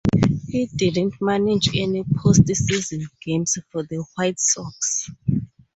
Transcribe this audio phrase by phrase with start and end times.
[0.47, 5.11] He didn't manage any post-season games for the White Sox.